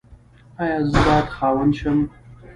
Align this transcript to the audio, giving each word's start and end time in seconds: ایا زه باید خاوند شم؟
ایا 0.61 0.77
زه 0.89 0.99
باید 1.05 1.25
خاوند 1.35 1.73
شم؟ 1.77 1.99